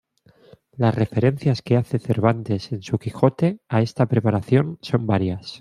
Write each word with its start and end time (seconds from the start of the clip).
Las 0.71 0.95
referencias 0.95 1.61
que 1.61 1.77
hace 1.77 1.99
Cervantes 1.99 2.71
en 2.71 2.81
su 2.81 2.97
Quijote 2.97 3.59
a 3.69 3.83
esta 3.83 4.07
preparación 4.07 4.79
son 4.81 5.05
varias. 5.05 5.49